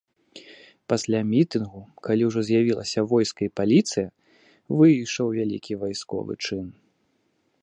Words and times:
Пасля 0.93 1.19
мітынгу, 1.33 1.81
калі 2.07 2.23
ўжо 2.31 2.39
з'явілася 2.49 2.99
войска 3.13 3.41
і 3.49 3.53
паліцыя, 3.61 4.07
выйшаў 4.81 5.25
вялікі 5.41 5.73
вайсковы 5.87 6.33
чын. 6.45 6.65